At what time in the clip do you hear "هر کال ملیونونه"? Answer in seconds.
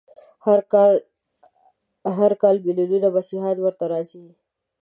2.19-3.07